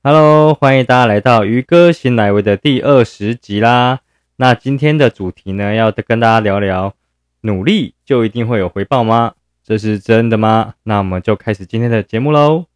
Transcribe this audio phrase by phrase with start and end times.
[0.00, 3.98] Hello，欢迎大家来到鱼哥新来维的第二十集啦。
[4.36, 6.94] 那今天的主题呢，要跟大家聊聊，
[7.40, 9.32] 努力就一定会有回报吗？
[9.64, 10.74] 这是真的吗？
[10.84, 12.66] 那我们就开始今天的节目喽。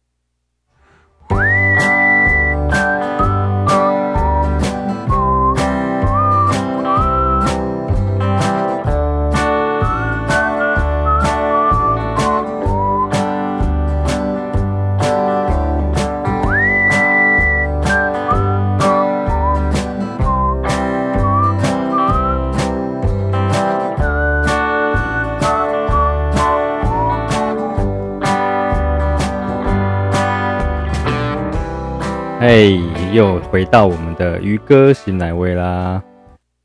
[32.43, 32.77] 哎，
[33.13, 36.03] 又回到我们的鱼哥醒来位啦！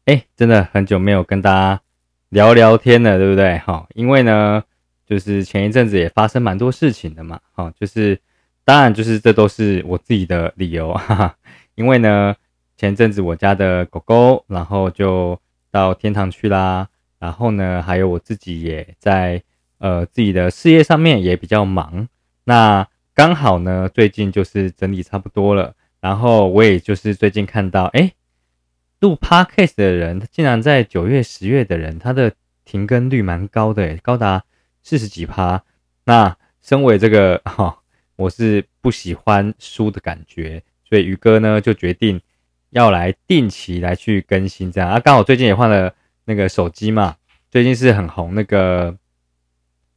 [0.06, 1.80] 哎，真的很久没有跟大家
[2.30, 3.58] 聊聊天了，对不对？
[3.58, 4.64] 哈，因为呢，
[5.06, 8.18] 就是前一阵子也发生蛮多事情的嘛，哈，就是
[8.64, 11.36] 当然就是这都是我自己的理由， 哈哈。
[11.76, 12.34] 因为呢，
[12.76, 15.40] 前阵子我家的狗狗，然后就
[15.70, 16.88] 到天堂去啦，
[17.20, 19.40] 然后呢，还有我自己也在
[19.78, 22.08] 呃自己的事业上面也比较忙，
[22.42, 22.88] 那。
[23.18, 28.12] 刚好呢，最近就是整理差不多了，然后我也就是最近看到，哎，
[29.00, 32.32] 录 podcast 的人，他竟然在九月、十月的人，他的
[32.64, 34.44] 停更率蛮高的，高达
[34.84, 35.64] 四十几趴。
[36.04, 37.80] 那身为这个 哈，
[38.14, 42.20] 我是不喜欢输的感觉，所以于哥呢就决定
[42.70, 45.00] 要来定期来去更新这样啊。
[45.00, 45.92] 刚好最近也换了
[46.24, 47.16] 那个手机嘛，
[47.50, 48.96] 最近是很红那个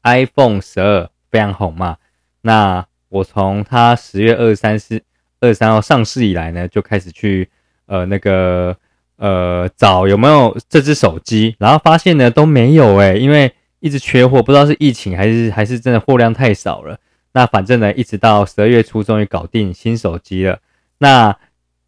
[0.01, 1.97] iPhone 十二非常红嘛，
[2.41, 2.87] 那。
[3.11, 5.01] 我从它十月二三四
[5.41, 7.49] 二三号上市以来呢，就开始去
[7.85, 8.75] 呃那个
[9.17, 16.97] 呃找有没有这只手机，然后发现呢都没有诶，因为一直缺货，不知道是疫情还是还是真的货量太少了。
[17.33, 20.59] 那反正呢，一直到十二月初终于搞定新手机了。
[20.99, 21.37] 那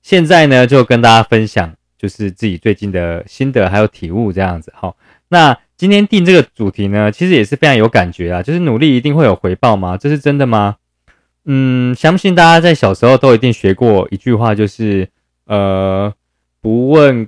[0.01, 4.73] 现在呢，就跟大家分享就是自己最近的心得还有体悟这样子。
[4.75, 4.93] 哈，
[5.29, 9.95] 那今天定这个主题呢，其实也是非常有感觉啊，就是努力一定会有回报吗？
[9.95, 10.75] 这是真的吗？
[11.45, 15.09] 嗯，相信大家在小时候都一定学过一句话，就是
[15.45, 16.13] 呃，
[16.61, 17.27] 不问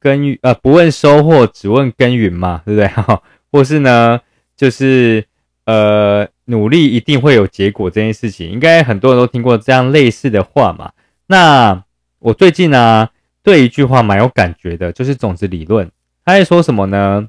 [0.00, 2.88] 耕耘，呃，不问收获，只问耕耘嘛， 对不对？
[2.88, 3.22] 哈，
[3.52, 4.20] 或是呢，
[4.56, 5.24] 就是
[5.66, 10.90] 呃，努力一定会有结果这件事情，应该很多人都听过这样类似的话嘛。
[11.28, 11.84] 那
[12.18, 13.08] 我最近呢，
[13.42, 15.90] 对一句话蛮有感觉的，就是种子理论。
[16.24, 17.28] 他在说什么呢？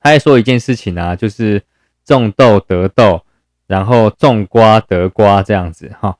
[0.00, 1.62] 他在说一件事情啊，就是
[2.04, 3.22] 种豆得豆。
[3.66, 6.16] 然后种瓜得瓜这样子哈，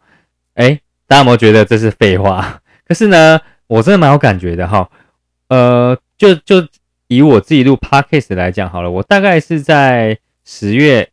[0.55, 2.61] 哎，大家有没有觉得这是废话？
[2.87, 4.91] 可是呢，我真的蛮有感觉的哈。
[5.49, 6.67] 呃，就就
[7.07, 11.09] 以我自己录 podcast 来讲好了，我大概是在十月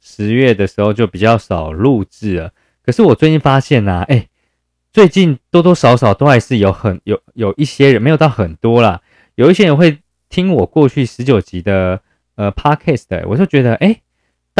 [0.00, 2.50] 十月的时候就比较少录制了。
[2.84, 4.26] 可是我最近发现呢，哎，
[4.92, 9.00] 最近多多少少都还是有很有有一些人没有到很多啦，
[9.36, 9.98] 有一些人会
[10.28, 12.00] 听我过去十九集的
[12.34, 14.00] 呃 podcast 的，我就觉得哎。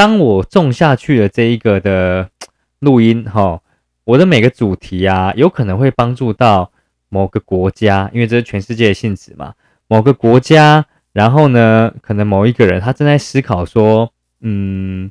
[0.00, 2.30] 当我种下去的这一个的
[2.80, 3.60] 录音哈，
[4.04, 6.72] 我的每个主题啊，有可能会帮助到
[7.10, 9.52] 某个国家，因为这是全世界的性质嘛。
[9.88, 14.10] 某个国家，然后呢，可能某一个人他正在思考说，
[14.40, 15.10] 嗯，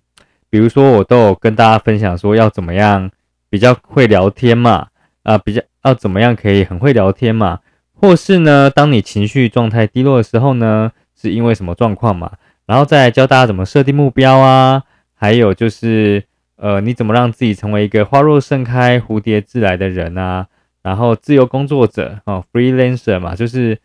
[0.49, 3.11] 比如说我都有跟大家分享说要怎么样
[3.47, 4.87] 比较会聊天嘛，
[5.21, 7.59] 啊，比较要怎么样可以很会聊天嘛，
[7.93, 12.31] 或是呢，当你情绪状态低落的时候呢，是因为什么状况嘛？
[12.69, 14.83] 然后再教大家怎么设定目标啊，
[15.15, 16.23] 还有就是，
[16.55, 20.45] 呃，你怎么让自己成为一个花若盛开、蝴蝶自来的人啊？
[20.83, 23.79] 然后自由工作者哦，freelancer 嘛，就是，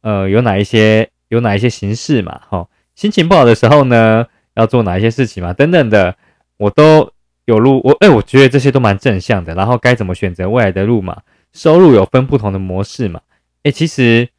[0.00, 2.40] 呃，有哪一些有哪一些形式嘛？
[2.48, 5.52] 哈，心情不好的时候呢，要做哪一些事情嘛？
[5.52, 6.16] 等等的，
[6.56, 7.12] 我都
[7.44, 9.54] 有录，我哎，我觉得这些都蛮正向的。
[9.54, 11.20] 然后该怎么选择未来的路嘛？
[11.52, 13.20] 收入有分不同的模式嘛？
[13.64, 14.30] 哎，其实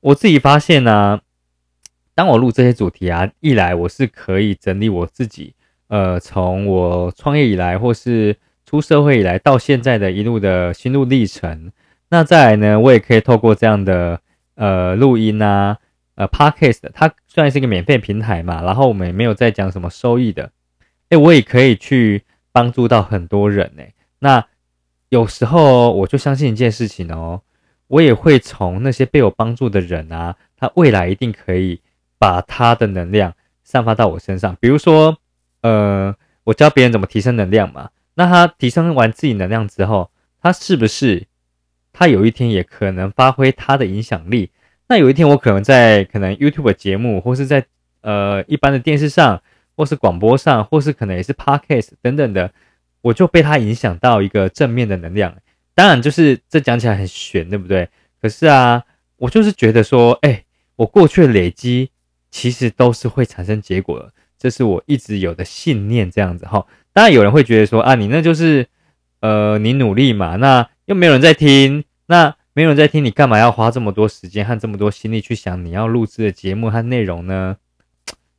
[0.00, 1.20] 我自己发现呢。
[2.18, 5.54] 当我录这些主题啊，一来我是可以整理我自己，
[5.86, 8.34] 呃，从我创业以来，或是
[8.66, 11.70] 出社会以来到现在的一路的心路历程。
[12.08, 14.20] 那再来呢，我也可以透过这样的
[14.56, 15.78] 呃录音啊，
[16.16, 20.50] 呃，podcast，它虽然是一个免费平台嘛，然后我们也没有在讲什么收益的，
[21.10, 23.84] 哎，我也可以去帮助到很多人呢。
[24.18, 24.44] 那
[25.10, 27.42] 有时候我就相信一件事情哦，
[27.86, 31.80] 我也会从那些被我帮助的人啊，他未来一定可以。
[32.18, 33.34] 把他的能量
[33.64, 35.18] 散发到我身上，比如说，
[35.62, 40.10] 呃，我教别人怎么提升能量嘛，那他提升完自己能量之后，
[40.40, 41.26] 他是不是
[41.92, 44.50] 他有一天也可能发挥他的影响力？
[44.88, 47.66] 那有一天我可能在可能 YouTube 节目，或是在
[48.00, 49.42] 呃一般的电视上，
[49.76, 52.50] 或是广播上，或是可能也是 Podcast 等等的，
[53.02, 55.36] 我就被他影响到一个正面的能量。
[55.74, 57.88] 当然就是这讲起来很玄，对不对？
[58.20, 58.82] 可是啊，
[59.18, 60.42] 我就是觉得说，哎，
[60.76, 61.90] 我过去的累积
[62.30, 66.66] 其实都是会产生结果的，这是我一直有的信念，这样子哈。
[66.92, 68.66] 当然有人会觉得说啊，你那就是
[69.20, 77.56] 呃，你努力嘛，那又没有人在听，那没有人在听，你干嘛要花这么多时间和这么多心力去想你要录制的节目和内容呢？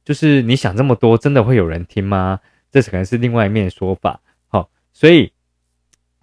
[0.04, 2.40] 就是你想这么多，真的会有人听吗？
[2.72, 4.22] 这可能是另外一面说法。
[4.48, 5.32] 好，所以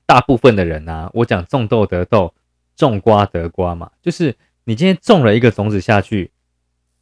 [0.05, 2.35] 大部分的人啊，我讲种豆得豆，
[2.77, 6.31] 种瓜得瓜嘛，就是你今天种了一个种子下去，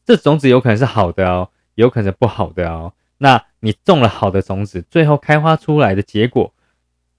[0.05, 2.93] 这种子有可能是好的哦，有可能是不好的哦。
[3.19, 6.53] 那你种了好的种子，最后开花出来的结果，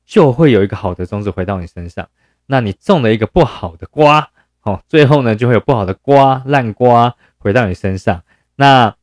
[0.05, 2.07] 就会有一个好的种子回到你身上。
[2.47, 4.29] 那你种了一个不好的瓜，
[4.61, 8.21] 哦，最后呢就会有不好的瓜、烂瓜回到你身上。
[8.57, 8.95] 那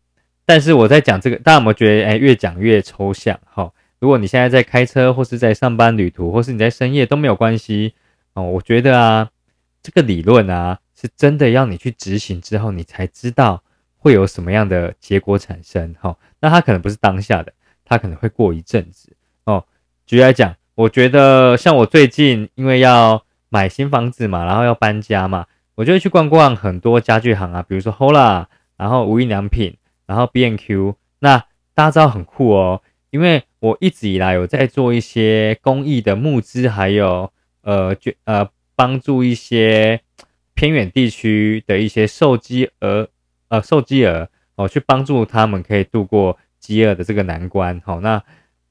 [0.45, 3.41] 但是我在讲这个，大家有没有觉得，哎，越讲越抽象？
[3.45, 7.95] 哈，如果你现在在开车，或是在上班旅途，或是你在深夜都没有关系
[8.35, 8.43] 哦。
[8.43, 9.31] 我觉得啊，
[9.83, 13.65] 这个理论啊，是真的要你去执行之后，你才知道
[14.03, 15.95] 会有什么样的结果产生。
[16.01, 17.53] 哈，那它可能不是当下的，
[17.85, 19.65] 它可能会过一阵子哦。
[20.05, 25.47] 举例来讲，我觉得像我最近因为要买新房子嘛，然后要搬家嘛，
[25.77, 28.47] 我就会去逛逛很多家具行啊，比如说 Hola，
[28.77, 29.77] 然后无印良品。
[30.05, 31.39] 然后 B N Q，那
[31.75, 37.33] 大家知道很酷哦，因为我一直以来有在做一些公益的募资，还有
[37.63, 40.01] 呃，就呃帮助一些
[40.53, 43.09] 偏远地区的一些受饥儿
[43.53, 47.79] 呃受饥饿哦，去帮助他们可以度过饥饿的这个难关。
[47.85, 48.23] 好，那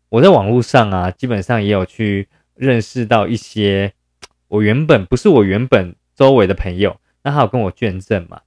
[0.10, 3.94] 我在网络上啊，基本上也有去认识到一些
[4.48, 8.42] 我原本不是我原本周围的朋友，那他有跟我捐赠嘛。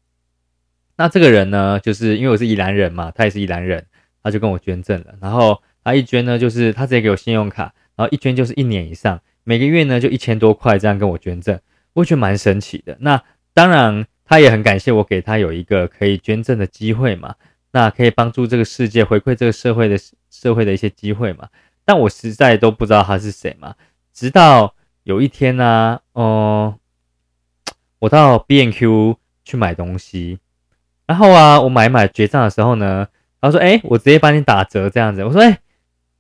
[0.97, 3.87] 那这个人呢，就是因为我是宜兰人嘛，他也是宜兰人，
[4.21, 5.15] 他就跟我捐赠了。
[5.21, 11.61] 然后他一捐呢，就是他直接给我信用卡，然后一捐就是一年以上，每个月呢就一千多块这样跟我捐赠，
[11.93, 12.97] 我觉得蛮神奇的。
[12.99, 13.23] 那
[13.53, 17.35] 当然他也很感谢我给他有一个可以捐赠的机会嘛，
[17.73, 19.97] 那可以帮助这个世界回馈这个社会的
[20.31, 21.49] 社会的一些机会嘛。
[21.85, 23.75] 但我实在都不知道他是谁嘛，
[24.12, 26.76] 直到有一天呢，哦，
[27.99, 30.38] 我到 B N Q 去买东西。
[31.06, 33.06] 然后啊，我买买结账的时候呢，
[33.43, 35.59] 他说：“哎，我直接帮你打折这样子。”我说：“哎，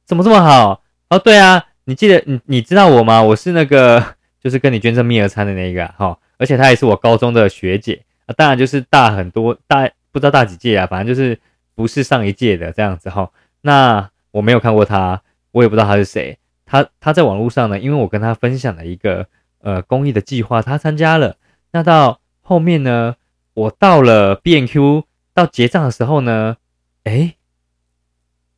[0.04, 3.22] 怎么这么好？”哦，对啊，你记得你你知道我吗？
[3.22, 11.38] 我是那个就是跟你捐赠蜜儿餐的那个哈，而且她也是我高中的学姐啊，当然就是大很多，大不知道大几届啊，反正就是
[11.74, 13.30] 不是上一届的这样子哈。
[13.62, 15.22] 那我没有看过她，
[15.52, 16.38] 我也不知道她是谁。
[16.66, 19.26] 她她在网络上呢，因为我跟她分享了一个
[19.60, 21.36] 呃公益的计划，她参加了。
[21.72, 23.16] 那到后面呢？
[23.54, 26.56] 我到了 B N Q 到结账的时候呢，
[27.04, 27.36] 哎，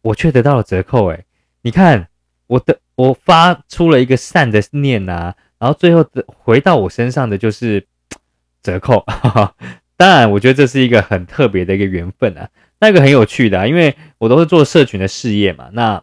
[0.00, 1.26] 我却得到了折扣哎！
[1.60, 2.08] 你看，
[2.46, 7.86] 我的我发出了一个善的念呐，然后最后的回到我身上的就是
[8.62, 9.04] 折扣。
[9.96, 12.48] 当然，我觉得这是一个很特别的一个缘分啊，
[12.80, 15.68] 那个很有趣的，因为我都是做社群的事业嘛。
[15.72, 16.02] 那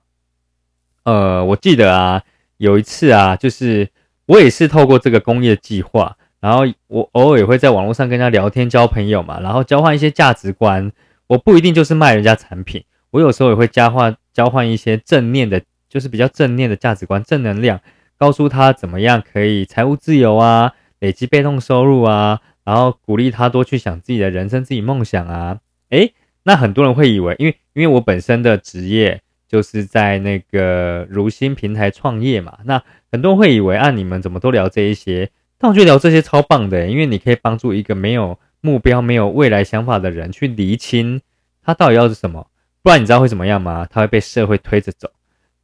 [1.04, 2.24] 呃，我记得啊，
[2.58, 3.90] 有一次啊，就是
[4.26, 6.18] 我也是透过这个工业计划。
[6.40, 10.92] 然后我偶尔也会在网络上跟人家聊天交朋友嘛，然后交换一些价值观。
[11.28, 17.80] 我不一定就是卖人家产品，我有时候也会交换交换一些正念的，就是比较正念的价值观、正能量，
[18.24, 25.60] 告诉他怎么样可以财务自由啊，累积被动收入啊，然后鼓励他多去想自己的人生、自己梦想啊。
[25.90, 26.14] 诶，
[26.44, 35.30] 那很多人会以为，因为因为我本身的职业就是在那个如新平台创业嘛，那很多人会以为啊，你们怎么都聊这一些？
[35.58, 41.20] 但我觉得聊这些超棒的，因为你可以帮助一个没有目标、没有未来想法的人去厘清
[41.62, 42.48] 他到底要是什么。
[42.82, 43.86] 不然你知道会怎么样吗？
[43.92, 45.10] 他会被社会推着走，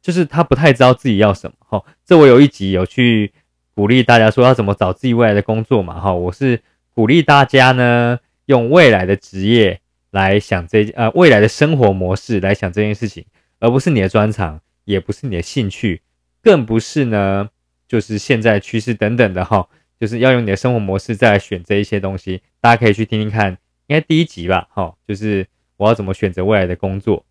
[0.02, 1.56] 就是他不太知道自己要什么。
[1.60, 3.32] 哈，这我有一集有去
[3.74, 6.00] 鼓励大家说要怎么找自己未来的工作嘛。
[6.00, 6.62] 哈，我是
[6.94, 9.80] 鼓励大家呢用未来的职业
[10.10, 13.24] 来想这呃未来的生活模式来想这件事情，
[13.58, 16.02] 而不是你的专长，也不是你的兴趣，
[16.42, 17.48] 更不是呢
[17.86, 19.68] 就是现在趋势等等的哈。
[20.00, 27.26] 就是要用你的生活模式再来选这一些东西，大家可以去听听看，应该第一集吧，哈，就是我要怎么选择未来的工作。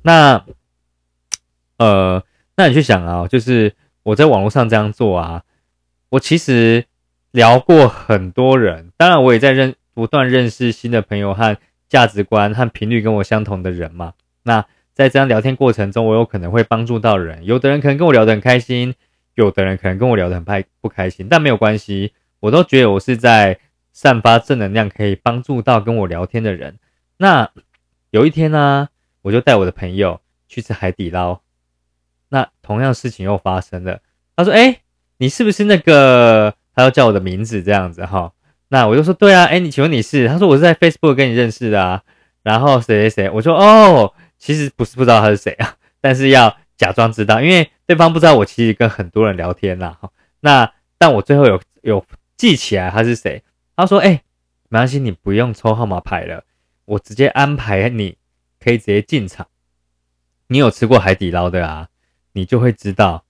[0.00, 0.42] 那，
[1.78, 2.22] 呃，
[2.56, 5.42] 那你去想啊，就是我在网络上这样做啊，
[6.10, 6.84] 我其实
[7.30, 11.56] 聊过很多人，当然我也在认不断认识新的朋友和
[11.88, 14.14] 价值观和频率跟我相同的人嘛。
[14.44, 14.64] 那
[14.94, 18.94] 在这样聊天过程中，我有可能会帮助到人，有的人可能跟我聊得很开心。
[19.34, 23.58] 有的人可能跟我聊得很不不开心，但没有关系，我都觉得我是在
[23.92, 26.78] 散发正能量，可以帮助到跟我聊天的人。
[27.18, 27.50] 那
[28.12, 28.88] 有一天呢，
[29.20, 31.42] 我就带我的朋友去吃海底捞，
[32.28, 34.00] 那同样事情又发生了。
[34.36, 34.80] 他说：“哎，
[35.18, 36.54] 你是不是那个？
[36.74, 38.32] 他要叫我的名字这样子哈。
[38.68, 40.28] 那我就说对啊，哎，你请问你是？
[40.28, 42.02] 他说我是在 Facebook 跟你认识的啊。
[42.42, 43.30] 然后谁谁谁？
[43.30, 49.96] 我说哦，其实不是不知道他是谁啊，但是要假装知道，因为对方不知道我其实跟很多人聊天啦。
[50.00, 52.04] 哈，那但我最后有有
[52.36, 53.42] 记起来他是谁。
[53.74, 54.22] 他说哎，
[54.68, 56.44] 没关系，你不用抽号码牌了，
[56.84, 58.16] 我直接安排你
[58.60, 59.46] 可以直接进场。
[60.48, 61.88] 你有吃过海底捞的啊？
[62.36, 63.24] 你就会知道，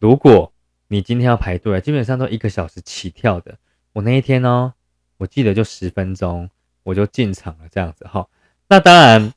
[0.00, 0.52] 如果
[0.88, 3.56] 你今天要排队，基本上都一个小时起跳的。
[3.92, 4.72] 我那一天哦，
[5.18, 6.50] 我记得就十分钟
[6.82, 8.26] 我就进场了，这样子哈。
[8.68, 9.32] 那当然，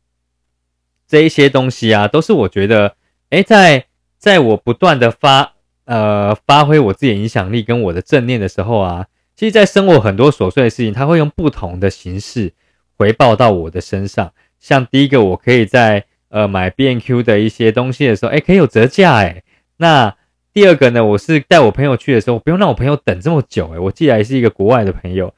[1.07, 2.95] 这一些东西啊，都是我觉得，
[3.29, 3.85] 哎，在
[4.17, 12.53] 在我不断的发呃发挥我自己的影响力跟我的正念的时候啊，其实，在生活很多琐碎的事情，它会用不同的形式
[12.97, 14.33] 回报到我的身上。
[14.59, 19.41] 像第一个，我可以在呃买 B N Q 的一些东西的时候，哎，可以有折价，哎。
[19.77, 20.13] 那
[20.51, 25.33] 第二个呢，我是带我朋友去的时候，不用让我朋友等这么久，哎，我寄来是一个国外的朋友，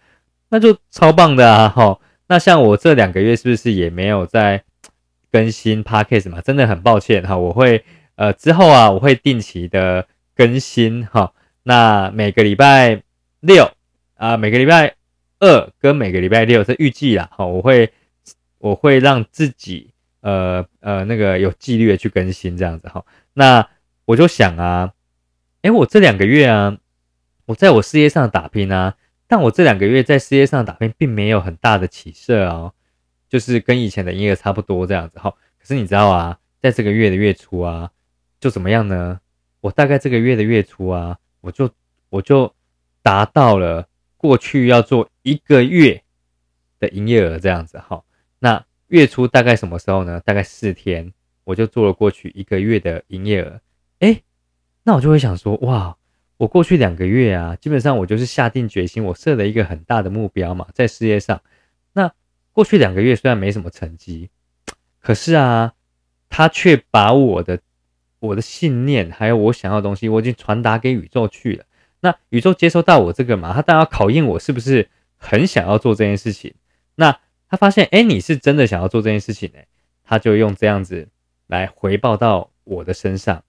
[0.50, 2.00] 那就超棒的啊，哈。
[2.27, 4.63] 那像我这两个月是不是也没有在
[5.32, 6.42] 更新 podcast 嘛？
[6.42, 7.84] 真的很抱歉哈，我会
[8.16, 11.32] 呃之后啊，我会定期的更新哈。
[11.62, 13.04] 那每个礼拜
[13.42, 13.70] 六
[14.16, 14.96] 啊，每个礼拜
[15.39, 17.92] 二跟每个礼拜六是预计啦，哈，我会
[18.58, 23.06] 我会让自己呃呃那个有纪律的去更新这样子哈。
[23.34, 23.68] 那
[24.06, 24.94] 我就想啊，
[25.62, 26.78] 诶，我这两个月啊，
[27.46, 28.96] 我在我事业上打拼啊。
[29.30, 32.74] 但我这两个月在事业上打拼，并没有很大的起色哦，
[33.28, 35.30] 就是跟以前的营业额差不多这样子哈。
[35.60, 37.92] 可是你知道啊，在这个月的月初啊，
[38.40, 39.20] 就怎么样呢？
[39.60, 41.70] 我大概这个月的月初啊，我就
[42.08, 42.56] 我就
[43.04, 46.02] 达到了过去要做一个月
[46.80, 48.02] 的营业额这样子哈。
[48.40, 50.20] 那月初大概什么时候呢？
[50.22, 51.13] 大概四天，
[51.44, 53.62] 我就做了过去一个月的营业额。
[54.00, 54.22] 哎，
[54.84, 55.98] 那我就会想说，哇！
[56.38, 61.41] 我过去两个月啊，基本上我就是下定决心，我设了一个很大的目标嘛，在事业上。
[61.94, 62.12] 那
[62.53, 64.29] 过去两个月虽然没什么成绩，
[65.00, 65.74] 可是啊，
[66.29, 67.60] 他却把我的
[68.20, 71.65] 我的信念还有我想要的东西，我已经传达给宇宙去了。
[72.01, 76.53] 那宇宙接收到我这个嘛，他当然要考验我是不是很想要做这件事情。
[76.94, 77.17] 那
[77.50, 79.66] 他发现，哎，你是真的想要做这件事情，哎，
[80.04, 81.08] 他就用这样子
[81.48, 83.44] 来回报到我的身上，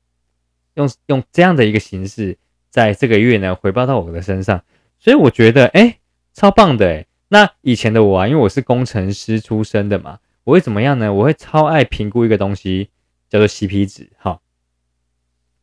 [0.74, 2.38] 用用这样的一个形式。
[2.70, 4.62] 在这个月呢，回报到我的身上，
[4.98, 5.98] 所以我觉得，哎，
[6.34, 7.06] 超棒的，哎。
[7.30, 11.12] 那以前的我啊，因为我是工程师出身的嘛，我会怎么样呢？
[11.12, 12.90] 我会超爱评估一个东西，
[13.28, 14.40] 叫做 CP 值，哈。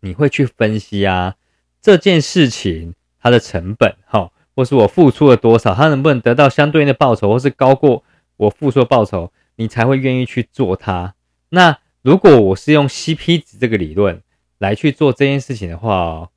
[0.02, 1.36] 你会去分析啊，
[1.82, 8.04] 这件事情它的成本，哈，或是我付出了多少，它能不能得到相对应的报酬，或是高过
[8.38, 11.16] 我付出报酬，你才会愿意去做它。
[11.50, 14.22] 那如果我是用 CP 值这个理论
[14.58, 16.30] 来去做这件事情的话哦。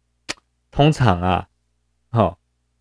[0.71, 1.49] 通常啊，
[2.11, 2.39] 好，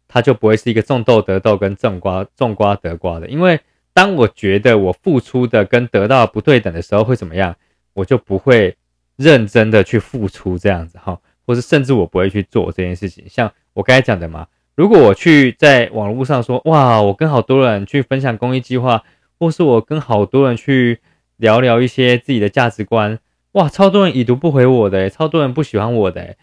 [0.08, 3.28] 它就不会是一个种豆得豆跟种瓜种瓜得瓜的。
[3.28, 3.60] 因为
[3.92, 7.56] 当我觉得我付出的跟得到不对等的时候，会怎么样？
[7.94, 8.78] 我就不会
[9.16, 13.28] 认真的去付出这样子哈，或是甚至我不会去做这件事情。
[13.28, 14.48] 像我刚才讲的嘛，
[14.78, 19.04] 如果我去在网络上说，哇，我跟好多人去分享公益计划，
[19.40, 21.00] 或是我跟好多人去
[21.38, 23.18] 聊聊一些自己的价值观，
[23.54, 26.36] 哇，超多人已读不回我的，超多人不喜欢我的。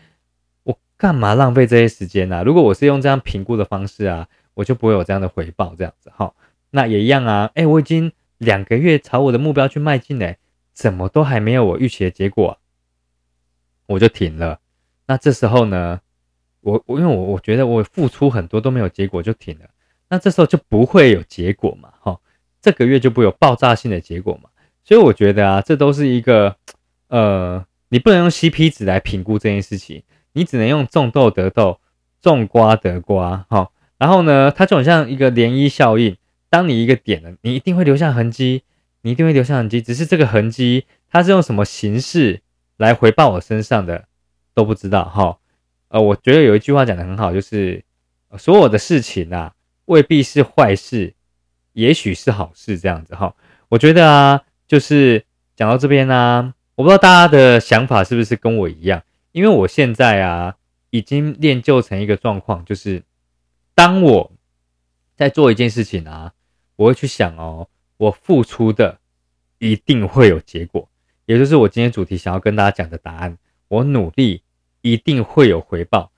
[0.65, 2.43] 我干嘛浪费这些时间呢？
[2.45, 6.35] 如果我是用这样评估的方式啊，我就不会有这样的回报，这样子哈。
[6.73, 7.49] 那也一样啊。
[7.55, 10.39] 哎，我已经两个月朝我的目标去迈进嘞，
[10.73, 12.59] 怎么都还没有我预期的结果，
[13.87, 14.59] 我就停了。
[15.07, 16.01] 那这时候呢，
[16.65, 19.67] 我我因为我我觉得我付出很多都没有结果，就停了。
[20.09, 22.19] 那这时候就不会有结果嘛，哈。
[22.61, 24.49] 这个月就不会有爆炸性的结果嘛。
[24.83, 26.57] 所以我觉得啊，这都是一个
[27.09, 30.03] 呃，你不能用 CP 值来评估这件事情。
[30.33, 31.79] 你只能用种豆得豆，
[32.21, 33.71] 种瓜得瓜，哈。
[33.99, 36.17] 然后呢，它就很像一个涟漪效应。
[36.49, 38.63] 当你一个点了，你一定会留下痕迹，
[39.03, 39.83] 你一定会留下痕迹。
[39.83, 42.41] 只是这个痕迹，它是用什么形式
[42.77, 44.07] 来回报我身上的，
[44.55, 45.39] 都不知道，哈。
[45.95, 47.85] 呃，我觉得有一句话讲的很好，就是
[48.37, 51.15] 所有的事情啊，未必是坏事，
[51.73, 53.33] 也许是好事，这样子，哈。
[53.69, 55.25] 我觉得啊，就是
[55.55, 59.05] 讲到这边呢，我不知道大家的想法是不是跟我一样。
[59.31, 60.57] 因为我现在啊，
[60.91, 63.05] 已经练就成一个状况，就是
[63.77, 64.33] 当我
[65.15, 66.33] 在做一件事情啊，
[66.75, 68.99] 我会去想哦，我付出的
[69.59, 70.89] 一定会有结果，
[71.27, 73.39] 也就是我今天主题想要跟大家讲的答案。
[73.69, 74.43] 我努力
[74.85, 76.13] 一定会有回报，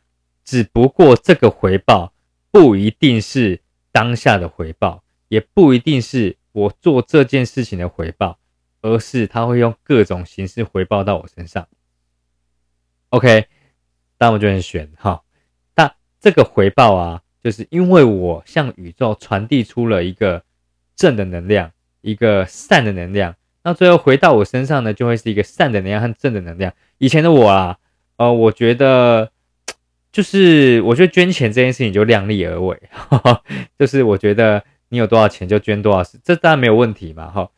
[0.45, 2.13] 只不过这个回报
[2.51, 3.61] 不一定是
[3.93, 8.41] 当下的回报，也不一定是我做这件事情的回报，
[8.83, 11.69] 而是他会用各种形式回报到我身上。
[13.11, 13.47] OK，
[14.19, 15.23] 但我就很悬哈，
[16.19, 20.43] 这个回报啊，就是因为我向宇宙传递出了一个
[20.97, 21.71] 正的能量，
[22.01, 26.73] 一个善的能量，那最后回到我身上呢，就会是一个善的能量和正的能量。
[26.99, 27.79] 以前的我啊，
[28.17, 29.31] 呃，我觉得
[30.11, 32.81] 就是我觉得捐钱这件事情就量力而为，
[33.79, 37.51] 就是我觉得你有多少钱就捐多少，这当然没有问题嘛，哈。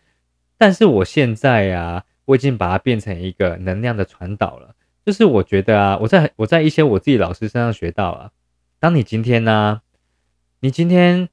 [0.56, 4.74] 但是我现在呀，我已经把它变成一个能量的传导了。
[5.06, 8.30] 就是我觉得啊，我在我在一些我自己老师身上学到啊，
[8.80, 9.80] 当你今天呢，
[10.60, 11.28] 你今天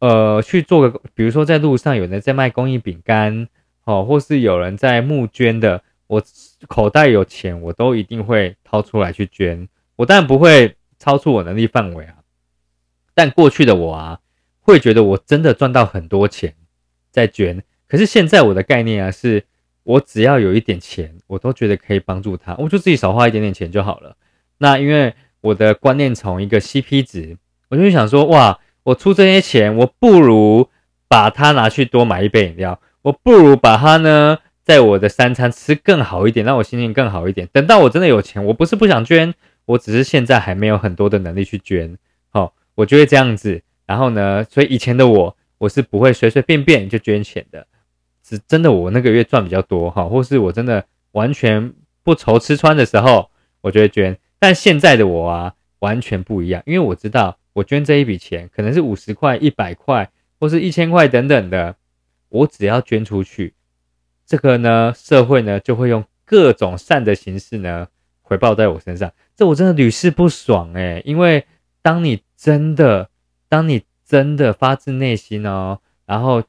[0.00, 3.46] 呃去做个，比如说在路上有人在卖公益饼干，
[3.84, 6.22] 哦，或是有人在募捐的，我
[6.68, 9.66] 口袋有钱，我都一定会掏出来去捐。
[9.96, 12.16] 我当然不会超出我能力范围啊，
[13.14, 14.20] 但过去的我啊，
[14.60, 16.54] 会觉得我真的赚到很多钱
[17.10, 17.62] 在捐。
[17.88, 19.46] 可是现在我的概念啊，是
[19.84, 24.14] 我只要有一点钱，我都觉得可以帮助他，我就自己少花一点点钱就好了。
[24.58, 27.38] 那因为我的观念从一个 CP 值，
[27.70, 30.68] 我就想说，哇，我出这些钱，我不如
[31.08, 37.48] 把它拿去多买一杯饮料，我不如把它呢，在我的三餐吃更好一点，让我心情更好一点。
[37.52, 41.98] 等到我真的有钱，我不是不想捐，我只是现在还没有很多的能力去捐。
[42.30, 43.62] 好，我就会这样子。
[43.86, 47.66] 然后呢，所以以前的我，我是不会随随便便就捐钱的。
[48.24, 51.72] 是真的，我那个月赚比较多哈，或是我真的完全
[52.04, 54.16] 不愁吃穿的时候，我就会捐。
[54.38, 61.74] 但现在的我啊，完全不一样，因为我知道我捐这一笔钱可能是五十块、一百块，或是一千块等等的，
[62.28, 63.54] 我只要捐出去，
[64.26, 67.88] 这个呢，社会呢就会用各种善的形式呢
[68.22, 69.12] 回报在我身上。
[69.36, 71.46] 这我真的屡试不爽诶，因为
[71.80, 73.10] 当你真的，
[73.48, 76.42] 当你真的发自内心哦，然后。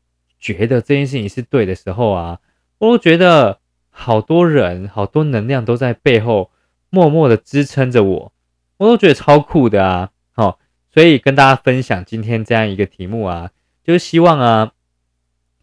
[0.44, 2.42] 觉得这件事情是对的时候啊，
[2.78, 6.52] 我都觉得好多人、好多能量都在背后
[6.90, 8.34] 默默的支撑着我，
[8.76, 10.12] 我都觉得超酷的啊！
[10.34, 10.60] 好，
[10.94, 13.52] 所以跟大家分享今天这样一个题目啊，
[13.86, 14.74] 就是希望啊，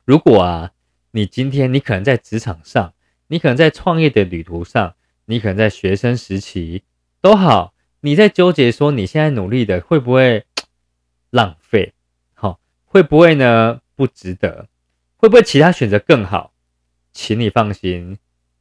[0.06, 0.70] 如果啊，
[1.12, 2.94] 你今天你可能在职场上，
[3.28, 4.94] 你可能在创业的旅途上，
[5.24, 6.84] 你可能在学生时期
[7.20, 10.44] 都好，你在纠结说你现在努力的会不会
[11.30, 11.94] 浪费？
[12.34, 13.80] 好，会不会呢？
[13.96, 14.68] 不值得？
[15.16, 16.52] 会不会其他选择更好？
[17.12, 18.18] 请你放心，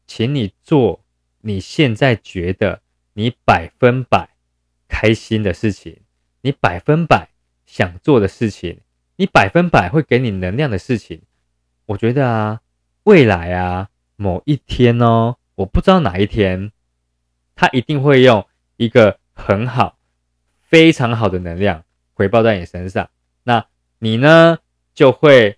[0.08, 1.04] 请你做
[1.42, 2.82] 你现在觉得
[3.14, 4.30] 你百分百
[4.88, 6.02] 开心的事情，
[6.42, 7.30] 你百分百
[7.66, 8.82] 想做的事情，
[9.18, 11.22] 你百分百会给你能量的事情。
[11.90, 12.60] 我觉得啊，
[13.04, 16.72] 未来啊，某一天哦，我不知道哪一天，
[17.56, 18.46] 他一定会用
[18.78, 19.98] 一个很好、
[20.62, 23.10] 非常好的能量回报在你身上。
[23.44, 23.66] 那
[23.98, 24.60] 你呢？
[24.94, 25.58] 就会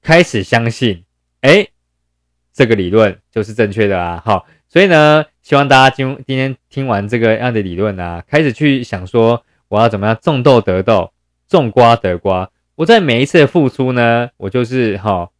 [0.00, 1.04] 开始相信，
[1.40, 1.66] 哎，
[2.52, 4.22] 这个理论就是正确的啊！
[4.24, 11.12] 好，所以呢，希望大家今今天听完这个样的理论啊，开始去想说，我要怎么样种豆得豆，
[11.48, 12.50] 种瓜得瓜。
[12.76, 15.30] 我在每一次的付出呢，我就是哈，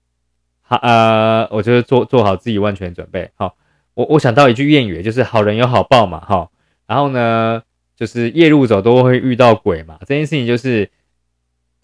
[0.72, 3.30] 好呃，我就是做做好自己万全准备。
[3.35, 3.56] 好，
[3.94, 6.50] 我我想到一句谚语，就是好人有好报嘛，哈。
[6.87, 7.62] 然后呢，
[7.94, 10.90] 就是夜路走都会遇到鬼嘛，这件事情就是。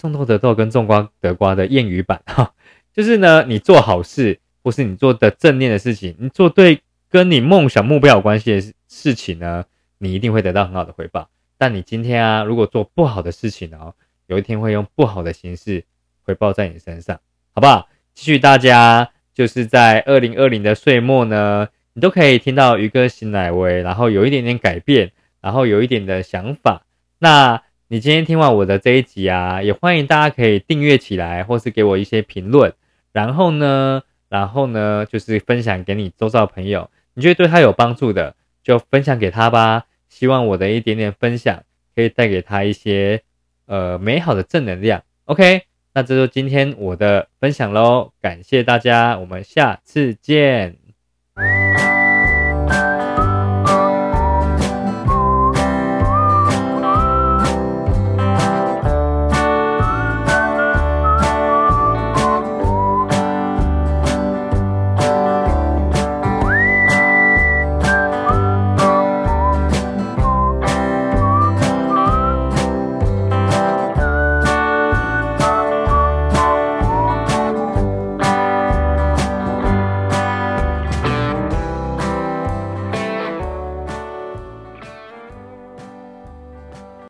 [0.00, 2.52] 种豆得豆跟种瓜得瓜的谚语版哈，
[2.94, 9.64] 就是呢，你做好事或是你做的正念的事情，你做对跟你梦想目标有关系的事情呢，
[9.98, 11.28] 你一定会得到很好的回报。
[11.56, 13.92] 但你今天啊，如果做不好的事情哦，
[14.28, 15.84] 有一天会用不好的形式
[16.22, 17.18] 回报在你身上，
[17.52, 17.88] 好不好？
[18.18, 26.82] 继续大家就是在二零二零的岁末呢，你都可以听到鱼哥醒来威，然后有一点点改变，然后有一点的想法，
[27.20, 27.62] 那。
[27.90, 32.74] 你今天听完我的这一集啊，也欢迎大家可以订阅起来，或是给我一些评论。
[33.12, 39.84] 然后呢，然后呢，就是分享给你周遭朋友，你觉得对他有帮助的，就分享给他吧。
[40.10, 41.62] 希望我的一点点分享
[41.96, 43.22] 可以带给他一些
[43.64, 45.02] 呃美好的正能量。
[45.24, 45.62] OK，
[45.98, 50.77] 那这就今天我的分享喽，感谢大家，我们下次见。